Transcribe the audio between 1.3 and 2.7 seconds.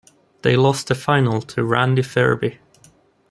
to Randy Ferbey.